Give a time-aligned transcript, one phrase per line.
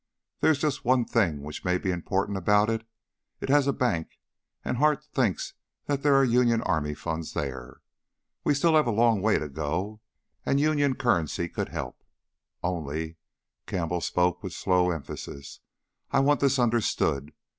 [0.39, 2.87] There's just one thing which may be important about it;
[3.39, 4.17] it has a bank
[4.65, 5.53] and Hart thinks
[5.85, 7.83] that there are Union Army funds there.
[8.43, 10.01] We still have a long way to go,
[10.43, 12.03] and Union currency could help.
[12.63, 13.17] Only,"
[13.67, 15.59] Campbell spoke with slow emphasis,
[16.09, 17.33] "I want this understood.